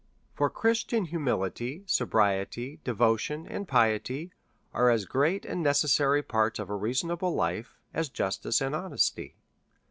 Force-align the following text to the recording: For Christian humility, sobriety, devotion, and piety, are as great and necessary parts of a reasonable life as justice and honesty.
For 0.33 0.49
Christian 0.49 1.05
humility, 1.05 1.83
sobriety, 1.85 2.79
devotion, 2.83 3.45
and 3.45 3.67
piety, 3.67 4.31
are 4.73 4.89
as 4.89 5.05
great 5.05 5.45
and 5.45 5.61
necessary 5.61 6.23
parts 6.23 6.57
of 6.57 6.71
a 6.71 6.75
reasonable 6.75 7.35
life 7.35 7.77
as 7.93 8.09
justice 8.09 8.61
and 8.61 8.73
honesty. 8.73 9.35